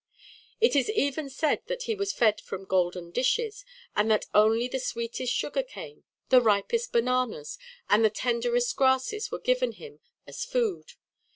It 0.59 0.75
is 0.75 0.89
even 0.89 1.29
said 1.29 1.61
that 1.67 1.83
he 1.83 1.93
was 1.93 2.11
fed 2.11 2.41
from 2.41 2.65
golden 2.65 3.11
dishes, 3.11 3.63
and 3.95 4.09
that 4.09 4.25
only 4.33 4.67
the 4.67 4.79
sweetest 4.79 5.31
sugar 5.31 5.61
cane, 5.61 6.05
the 6.29 6.41
ripest 6.41 6.91
bananas, 6.91 7.59
and 7.87 8.03
the 8.03 8.09
tenderest 8.09 8.75
grasses 8.75 9.29
were 9.29 9.37
given 9.37 9.73
him 9.73 9.99
as 10.25 10.43
food. 10.43 10.93